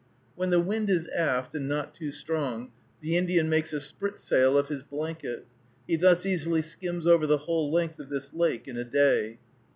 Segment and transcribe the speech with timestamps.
[0.35, 4.67] When the wind is aft, and not too strong, the Indian makes a spritsail of
[4.67, 5.45] his blanket.
[5.87, 9.37] He thus easily skims over the whole length of this lake in a day.